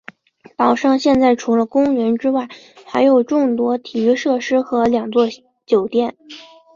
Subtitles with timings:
[0.57, 2.47] 岛上现在除了公园之外
[2.87, 5.27] 还有众多体育设施和两座
[5.67, 6.17] 酒店。